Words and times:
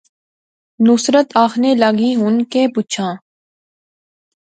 نصرت 0.85 1.27
آخنے 1.45 1.71
لاغی، 1.81 2.11
ہن 2.21 2.35
کہہ 2.51 2.71
پچھاں 2.73 3.13